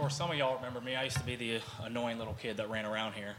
[0.00, 0.94] sure some of y'all remember me.
[0.94, 3.34] I used to be the annoying little kid that ran around here.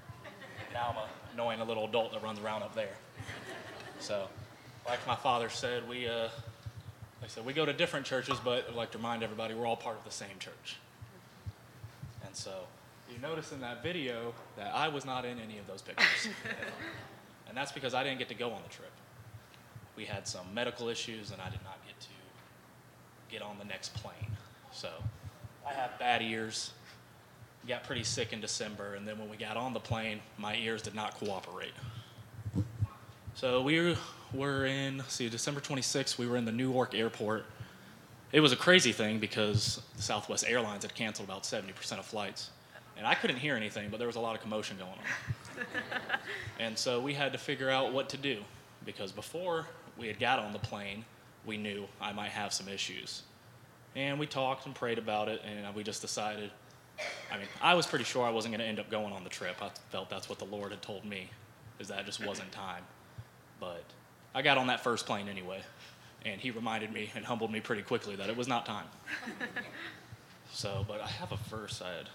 [0.74, 2.94] Now I'm an annoying little adult that runs around up there.
[4.00, 4.28] So,
[4.88, 6.32] like my father said, we, uh, like
[7.24, 9.76] I said, we go to different churches, but I'd like to remind everybody we're all
[9.76, 10.78] part of the same church.
[12.26, 12.52] And so,
[13.12, 16.30] you notice in that video that I was not in any of those pictures.
[17.48, 18.92] and that's because I didn't get to go on the trip.
[19.96, 22.08] We had some medical issues, and I did not get to
[23.30, 24.32] get on the next plane.
[24.72, 24.90] So,
[25.68, 26.72] I have bad ears.
[27.68, 30.82] Got pretty sick in December, and then when we got on the plane, my ears
[30.82, 31.74] did not cooperate.
[33.36, 33.96] So we
[34.34, 37.46] were in, see, December 26th, we were in the Newark airport.
[38.32, 42.50] It was a crazy thing because Southwest Airlines had canceled about 70% of flights.
[42.98, 45.66] And I couldn't hear anything, but there was a lot of commotion going on.
[46.60, 48.42] and so we had to figure out what to do
[48.86, 49.66] because before
[49.98, 51.06] we had got on the plane,
[51.46, 53.24] we knew I might have some issues.
[53.96, 56.52] And we talked and prayed about it, and we just decided.
[57.32, 59.30] I mean, I was pretty sure I wasn't going to end up going on the
[59.30, 59.56] trip.
[59.62, 61.30] I felt that's what the Lord had told me,
[61.80, 62.84] is that it just wasn't time.
[63.60, 63.84] But
[64.36, 65.62] I got on that first plane anyway,
[66.26, 68.86] and he reminded me and humbled me pretty quickly that it was not time.
[70.52, 72.10] so, but I have a verse I had.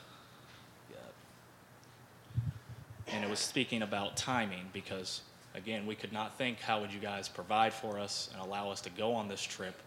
[3.09, 5.23] And it was speaking about timing because,
[5.55, 8.81] again, we could not think how would you guys provide for us and allow us
[8.83, 9.81] to go on this trip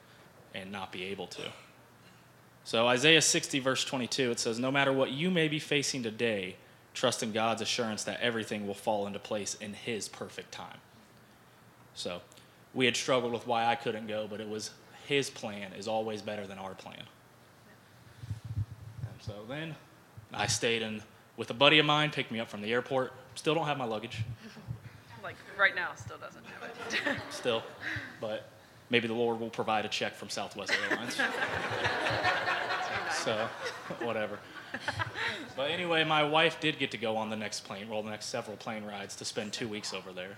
[0.56, 1.42] and not be able to.
[2.64, 6.56] So, Isaiah 60, verse 22, it says, No matter what you may be facing today,
[6.94, 10.78] trust in God's assurance that everything will fall into place in His perfect time.
[11.96, 12.22] So,
[12.74, 14.72] we had struggled with why I couldn't go, but it was
[15.08, 17.04] His plan is always better than our plan.
[19.02, 19.76] And so then
[20.34, 21.02] I stayed in
[21.38, 23.14] with a buddy of mine, picked me up from the airport.
[23.36, 24.20] Still don't have my luggage.
[25.22, 27.22] Like right now, still doesn't have it.
[27.30, 27.62] Still,
[28.22, 28.50] but
[28.90, 31.16] maybe the Lord will provide a check from Southwest Airlines.
[33.24, 33.48] so,
[34.02, 34.40] whatever.
[35.56, 38.28] But anyway, my wife did get to go on the next plane, well, the next
[38.28, 40.38] several plane rides to spend two weeks over there.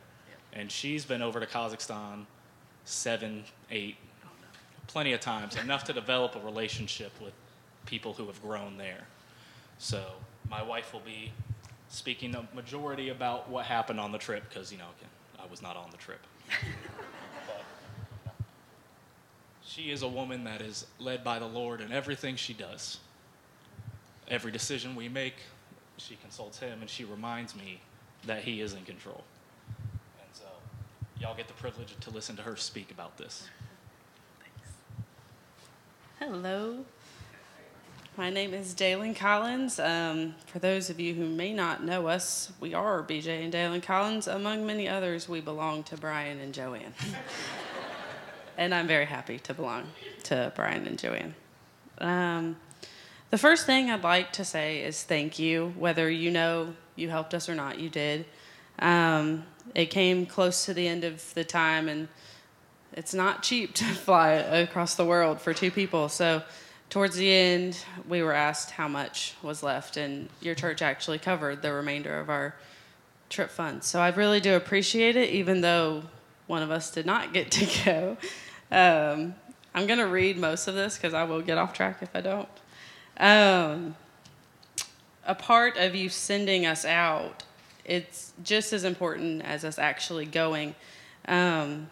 [0.53, 2.25] And she's been over to Kazakhstan
[2.85, 3.97] seven, eight,
[4.87, 7.33] plenty of times, enough to develop a relationship with
[7.85, 9.05] people who have grown there.
[9.77, 10.03] So,
[10.49, 11.31] my wife will be
[11.89, 14.85] speaking the majority about what happened on the trip because, you know,
[15.39, 16.19] I was not on the trip.
[19.73, 22.97] She is a woman that is led by the Lord in everything she does.
[24.27, 25.35] Every decision we make,
[25.95, 27.79] she consults him and she reminds me
[28.25, 29.23] that he is in control.
[30.19, 30.43] And so,
[31.21, 33.47] y'all get the privilege to listen to her speak about this.
[34.41, 34.73] Thanks.
[36.19, 36.83] Hello.
[38.17, 39.79] My name is Dalen Collins.
[39.79, 43.79] Um, for those of you who may not know us, we are BJ and Dalen
[43.79, 44.27] Collins.
[44.27, 46.93] Among many others, we belong to Brian and Joanne.
[48.57, 49.83] and I'm very happy to belong
[50.23, 51.35] to Brian and Joanne.
[51.99, 52.57] Um,
[53.29, 55.73] the first thing I'd like to say is thank you.
[55.77, 58.25] Whether you know you helped us or not, you did.
[58.79, 59.45] Um,
[59.75, 62.07] it came close to the end of the time, and
[62.93, 66.09] it's not cheap to fly across the world for two people.
[66.09, 66.43] So,
[66.89, 71.61] towards the end, we were asked how much was left, and your church actually covered
[71.61, 72.55] the remainder of our
[73.29, 73.87] trip funds.
[73.87, 76.03] So, I really do appreciate it, even though
[76.51, 78.17] one of us did not get to go.
[78.71, 79.33] Um,
[79.73, 82.19] I'm going to read most of this because I will get off track if I
[82.19, 82.49] don't.
[83.17, 83.95] Um,
[85.25, 87.43] a part of you sending us out,
[87.85, 90.75] it's just as important as us actually going.
[91.25, 91.89] Um,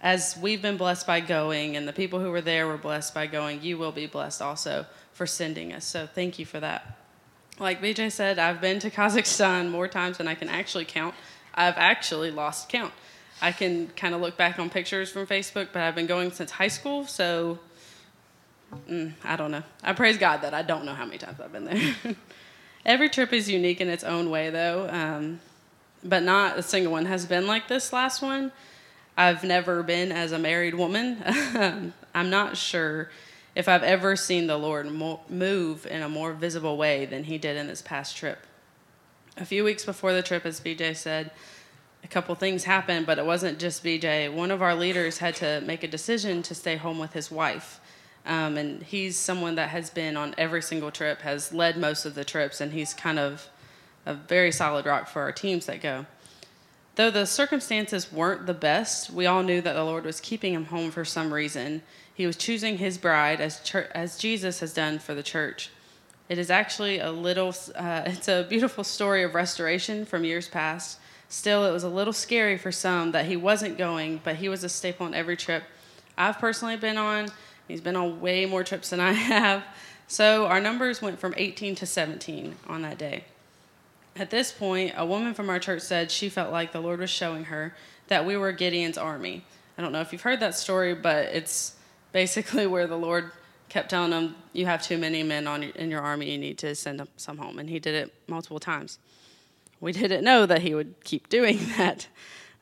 [0.00, 3.28] as we've been blessed by going, and the people who were there were blessed by
[3.28, 5.84] going, you will be blessed also for sending us.
[5.84, 6.98] So thank you for that.
[7.60, 11.14] Like BJ said, I've been to Kazakhstan more times than I can actually count.
[11.54, 12.92] I've actually lost count.
[13.42, 16.52] I can kind of look back on pictures from Facebook, but I've been going since
[16.52, 17.58] high school, so
[18.88, 19.64] mm, I don't know.
[19.82, 21.94] I praise God that I don't know how many times I've been there.
[22.86, 25.40] Every trip is unique in its own way, though, um,
[26.04, 28.52] but not a single one has been like this last one.
[29.16, 31.20] I've never been as a married woman.
[32.14, 33.10] I'm not sure
[33.56, 34.88] if I've ever seen the Lord
[35.28, 38.38] move in a more visible way than He did in this past trip.
[39.36, 41.32] A few weeks before the trip, as BJ said,
[42.04, 44.32] a couple things happened, but it wasn't just BJ.
[44.32, 47.80] One of our leaders had to make a decision to stay home with his wife.
[48.24, 52.14] Um, and he's someone that has been on every single trip, has led most of
[52.14, 53.48] the trips, and he's kind of
[54.06, 56.06] a very solid rock for our teams that go.
[56.94, 60.66] Though the circumstances weren't the best, we all knew that the Lord was keeping him
[60.66, 61.82] home for some reason.
[62.14, 63.60] He was choosing his bride as,
[63.94, 65.70] as Jesus has done for the church.
[66.28, 70.98] It is actually a little, uh, it's a beautiful story of restoration from years past
[71.32, 74.64] Still, it was a little scary for some that he wasn't going, but he was
[74.64, 75.62] a staple on every trip
[76.18, 77.28] I've personally been on.
[77.66, 79.64] He's been on way more trips than I have.
[80.08, 83.24] So our numbers went from 18 to 17 on that day.
[84.14, 87.08] At this point, a woman from our church said she felt like the Lord was
[87.08, 87.74] showing her
[88.08, 89.42] that we were Gideon's army.
[89.78, 91.76] I don't know if you've heard that story, but it's
[92.12, 93.32] basically where the Lord
[93.70, 96.30] kept telling them, "You have too many men on in your army.
[96.30, 98.98] You need to send some home." And He did it multiple times.
[99.82, 102.06] We didn't know that He would keep doing that.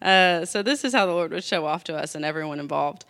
[0.01, 3.05] Uh, so this is how the Lord would show off to us and everyone involved.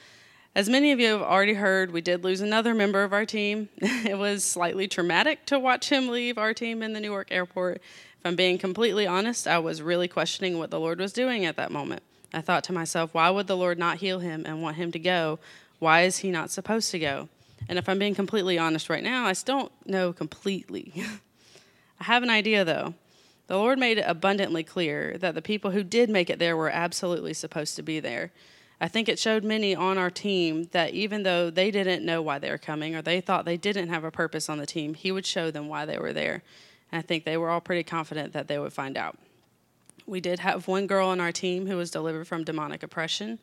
[0.52, 3.68] As many of you have already heard, we did lose another member of our team.
[3.78, 7.76] it was slightly traumatic to watch him leave our team in the Newark airport.
[7.76, 11.56] If I'm being completely honest, I was really questioning what the Lord was doing at
[11.56, 12.02] that moment.
[12.34, 14.98] I thought to myself, why would the Lord not heal him and want him to
[14.98, 15.38] go?
[15.78, 17.28] Why is he not supposed to go?
[17.68, 20.92] And if I'm being completely honest right now, I still don't know completely.
[22.00, 22.94] I have an idea though.
[23.50, 26.70] The Lord made it abundantly clear that the people who did make it there were
[26.70, 28.30] absolutely supposed to be there.
[28.80, 32.38] I think it showed many on our team that even though they didn't know why
[32.38, 35.10] they were coming or they thought they didn't have a purpose on the team, he
[35.10, 36.44] would show them why they were there.
[36.92, 39.18] And I think they were all pretty confident that they would find out.
[40.06, 43.40] We did have one girl on our team who was delivered from demonic oppression.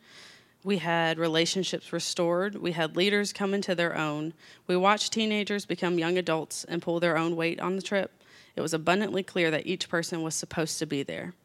[0.63, 2.55] We had relationships restored.
[2.55, 4.31] We had leaders come into their own.
[4.67, 8.13] We watched teenagers become young adults and pull their own weight on the trip.
[8.57, 11.35] It was abundantly clear that each person was supposed to be there.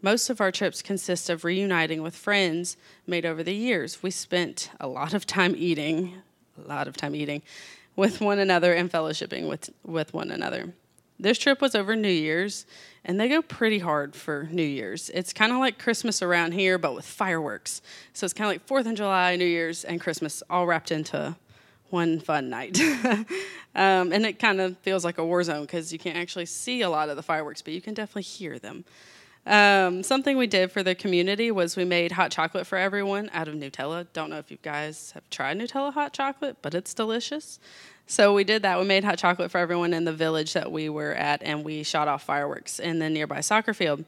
[0.00, 4.00] Most of our trips consist of reuniting with friends made over the years.
[4.00, 6.14] We spent a lot of time eating,
[6.56, 7.42] a lot of time eating
[7.96, 10.72] with one another and fellowshipping with, with one another.
[11.18, 12.64] This trip was over New Year's,
[13.04, 15.10] and they go pretty hard for New Year's.
[15.10, 17.82] It's kind of like Christmas around here, but with fireworks.
[18.12, 21.36] So it's kind of like Fourth of July, New Year's, and Christmas all wrapped into
[21.92, 22.80] one fun night.
[23.74, 26.82] um, and it kind of feels like a war zone because you can't actually see
[26.82, 28.84] a lot of the fireworks, but you can definitely hear them.
[29.44, 33.48] Um, something we did for the community was we made hot chocolate for everyone out
[33.48, 34.06] of Nutella.
[34.12, 37.58] Don't know if you guys have tried Nutella hot chocolate, but it's delicious.
[38.06, 38.78] So we did that.
[38.78, 41.82] We made hot chocolate for everyone in the village that we were at, and we
[41.82, 44.04] shot off fireworks in the nearby soccer field.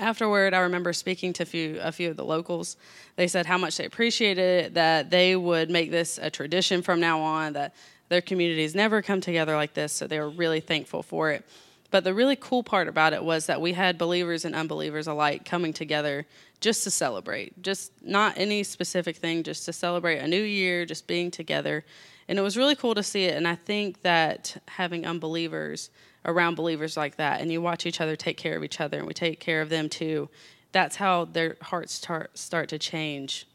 [0.00, 2.78] Afterward, I remember speaking to a few, a few of the locals.
[3.16, 7.00] They said how much they appreciated it, that they would make this a tradition from
[7.00, 7.74] now on, that
[8.08, 11.44] their communities never come together like this, so they were really thankful for it.
[11.90, 15.44] But the really cool part about it was that we had believers and unbelievers alike
[15.44, 16.24] coming together
[16.60, 21.06] just to celebrate, just not any specific thing, just to celebrate a new year, just
[21.06, 21.84] being together.
[22.30, 23.36] And it was really cool to see it.
[23.36, 25.90] And I think that having unbelievers
[26.24, 29.06] around believers like that, and you watch each other take care of each other, and
[29.08, 30.28] we take care of them too,
[30.70, 33.48] that's how their hearts start, start to change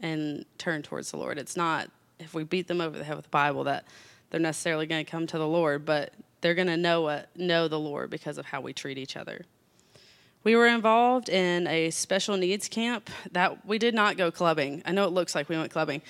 [0.00, 1.38] and turn towards the Lord.
[1.38, 3.84] It's not if we beat them over the head with the Bible that
[4.30, 7.68] they're necessarily going to come to the Lord, but they're going to know uh, know
[7.68, 9.46] the Lord because of how we treat each other.
[10.44, 14.82] We were involved in a special needs camp that we did not go clubbing.
[14.86, 16.00] I know it looks like we went clubbing.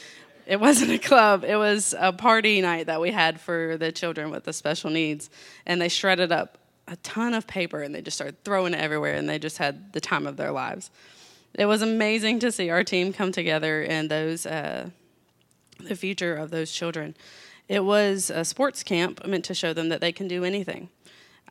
[0.49, 1.45] It wasn't a club.
[1.45, 5.29] It was a party night that we had for the children with the special needs,
[5.67, 6.56] and they shredded up
[6.89, 9.93] a ton of paper and they just started throwing it everywhere, and they just had
[9.93, 10.91] the time of their lives.
[11.53, 14.89] It was amazing to see our team come together and those uh,
[15.81, 17.15] the future of those children.
[17.69, 20.89] It was a sports camp meant to show them that they can do anything.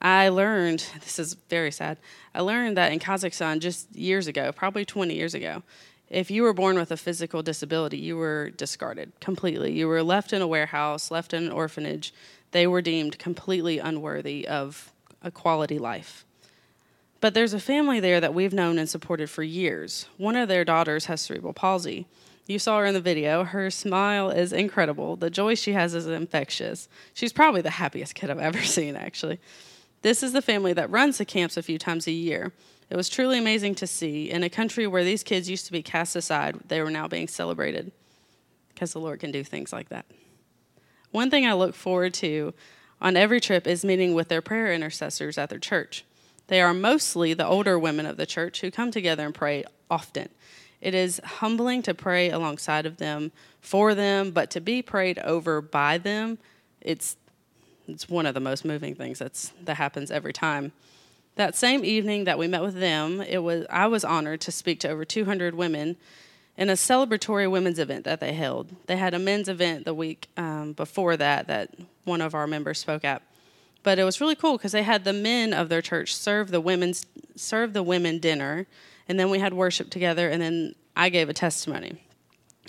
[0.01, 1.99] I learned, this is very sad,
[2.33, 5.61] I learned that in Kazakhstan just years ago, probably 20 years ago,
[6.09, 9.73] if you were born with a physical disability, you were discarded completely.
[9.73, 12.13] You were left in a warehouse, left in an orphanage.
[12.51, 16.25] They were deemed completely unworthy of a quality life.
[17.19, 20.07] But there's a family there that we've known and supported for years.
[20.17, 22.05] One of their daughters has cerebral palsy.
[22.45, 23.43] You saw her in the video.
[23.43, 25.17] Her smile is incredible.
[25.17, 26.87] The joy she has is infectious.
[27.13, 29.39] She's probably the happiest kid I've ever seen, actually.
[30.03, 32.53] This is the family that runs the camps a few times a year.
[32.89, 34.29] It was truly amazing to see.
[34.29, 37.27] In a country where these kids used to be cast aside, they were now being
[37.27, 37.91] celebrated
[38.73, 40.05] because the Lord can do things like that.
[41.11, 42.53] One thing I look forward to
[43.01, 46.05] on every trip is meeting with their prayer intercessors at their church.
[46.47, 50.29] They are mostly the older women of the church who come together and pray often.
[50.79, 55.61] It is humbling to pray alongside of them, for them, but to be prayed over
[55.61, 56.37] by them,
[56.81, 57.17] it's
[57.87, 60.71] it's one of the most moving things that's that happens every time.
[61.37, 64.79] That same evening that we met with them, it was I was honored to speak
[64.81, 65.95] to over 200 women
[66.57, 68.75] in a celebratory women's event that they held.
[68.87, 71.71] They had a men's event the week um, before that that
[72.03, 73.21] one of our members spoke at.
[73.83, 76.59] But it was really cool because they had the men of their church serve the
[76.59, 78.67] women's serve the women dinner
[79.07, 82.03] and then we had worship together, and then I gave a testimony.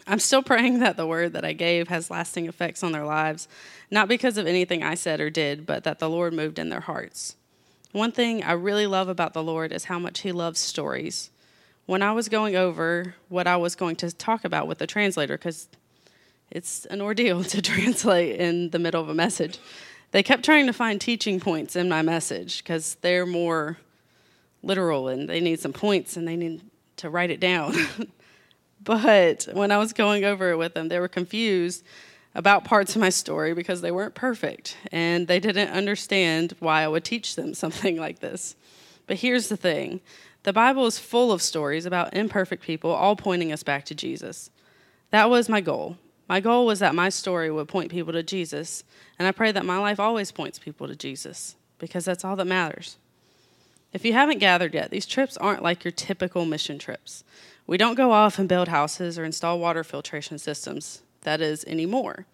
[0.07, 3.49] I'm still praying that the word that I gave has lasting effects on their lives,
[3.91, 6.81] not because of anything I said or did, but that the Lord moved in their
[6.81, 7.37] hearts.
[7.93, 11.31] One thing I really love about the Lord is how much He loves stories.
[11.87, 15.39] When I was going over what I was going to talk about with the translator,
[15.39, 15.69] because
[16.51, 19.59] It's an ordeal to translate in the middle of a message.
[20.11, 23.79] They kept trying to find teaching points in my message because they're more
[24.63, 26.63] literal and they need some points and they need
[26.97, 27.75] to write it down.
[28.83, 31.85] but when I was going over it with them, they were confused
[32.39, 36.89] about parts of my story because they weren't perfect and they didn't understand why I
[36.89, 38.55] would teach them something like this.
[39.09, 40.01] But here's the thing
[40.45, 44.51] the Bible is full of stories about imperfect people, all pointing us back to Jesus.
[45.11, 45.99] That was my goal.
[46.29, 48.85] My goal was that my story would point people to Jesus,
[49.19, 52.47] and I pray that my life always points people to Jesus because that's all that
[52.47, 52.99] matters.
[53.93, 57.25] If you haven't gathered yet, these trips aren't like your typical mission trips.
[57.67, 62.25] We don't go off and build houses or install water filtration systems that is anymore.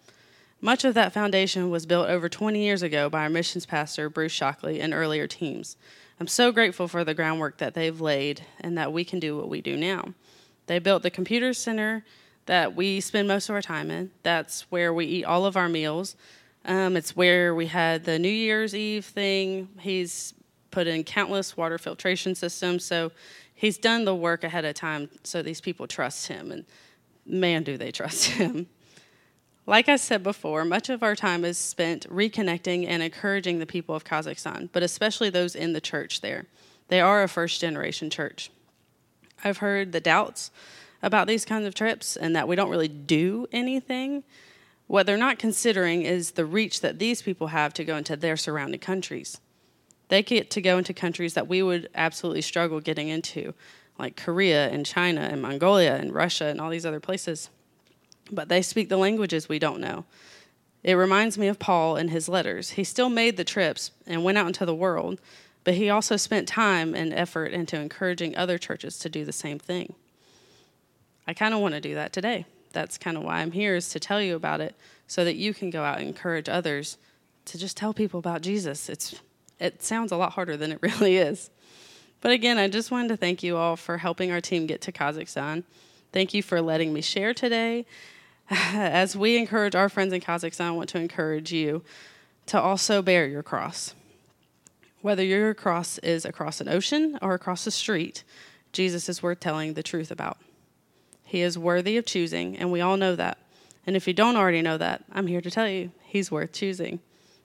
[0.61, 4.31] Much of that foundation was built over 20 years ago by our missions pastor, Bruce
[4.31, 5.75] Shockley, and earlier teams.
[6.17, 9.49] I'm so grateful for the groundwork that they've laid and that we can do what
[9.49, 10.13] we do now.
[10.67, 12.05] They built the computer center
[12.45, 14.11] that we spend most of our time in.
[14.23, 16.15] That's where we eat all of our meals.
[16.63, 19.67] Um, it's where we had the New Year's Eve thing.
[19.81, 20.33] He's
[20.71, 22.85] put in countless water filtration systems.
[22.85, 23.11] So
[23.53, 26.53] he's done the work ahead of time so these people trust him.
[26.53, 26.65] And
[27.25, 28.67] man, do they trust him.
[29.67, 33.95] Like I said before, much of our time is spent reconnecting and encouraging the people
[33.95, 36.45] of Kazakhstan, but especially those in the church there.
[36.89, 38.51] They are a first generation church.
[39.43, 40.51] I've heard the doubts
[41.01, 44.23] about these kinds of trips and that we don't really do anything.
[44.85, 48.37] What they're not considering is the reach that these people have to go into their
[48.37, 49.39] surrounding countries.
[50.09, 53.55] They get to go into countries that we would absolutely struggle getting into,
[53.97, 57.49] like Korea and China and Mongolia and Russia and all these other places
[58.31, 60.05] but they speak the languages we don't know.
[60.83, 62.71] It reminds me of Paul and his letters.
[62.71, 65.19] He still made the trips and went out into the world,
[65.63, 69.57] but he also spent time and effort into encouraging other churches to do the same
[69.57, 69.95] thing.
[71.27, 72.45] I kind of want to do that today.
[72.71, 74.75] That's kind of why I'm here is to tell you about it
[75.07, 76.97] so that you can go out and encourage others
[77.45, 78.87] to just tell people about Jesus.
[78.87, 79.19] It's
[79.59, 81.49] it sounds a lot harder than it really is.
[82.21, 84.91] But again, I just wanted to thank you all for helping our team get to
[84.91, 85.63] Kazakhstan.
[86.11, 87.85] Thank you for letting me share today
[88.49, 91.83] as we encourage our friends in Kazakhstan, I want to encourage you
[92.47, 93.95] to also bear your cross.
[95.01, 98.23] Whether your cross is across an ocean or across a street,
[98.71, 100.37] Jesus is worth telling the truth about.
[101.23, 103.39] He is worthy of choosing, and we all know that.
[103.87, 106.99] And if you don't already know that, I'm here to tell you he's worth choosing.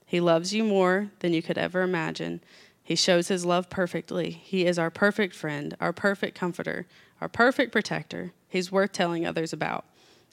[0.05, 2.41] He loves you more than you could ever imagine.
[2.83, 4.31] He shows his love perfectly.
[4.31, 6.85] He is our perfect friend, our perfect comforter,
[7.21, 8.33] our perfect protector.
[8.49, 9.85] He's worth telling others about.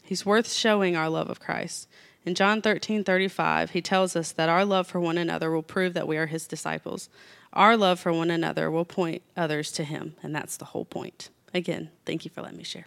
[0.09, 1.87] He's worth showing our love of Christ.
[2.25, 5.93] In John 13 35, he tells us that our love for one another will prove
[5.93, 7.11] that we are his disciples.
[7.53, 11.29] Our love for one another will point others to him, and that's the whole point.
[11.53, 12.87] Again, thank you for letting me share.